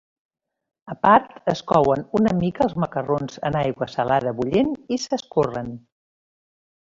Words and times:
A 0.93 0.95
part, 1.05 1.35
es 1.51 1.59
couen 1.71 2.01
una 2.19 2.31
mica 2.39 2.65
els 2.67 2.73
macarrons 2.85 3.37
en 3.51 3.57
aigua 3.61 3.89
salada 3.97 4.33
bullent 4.41 4.73
i 4.97 5.01
s'escorren. 5.05 5.69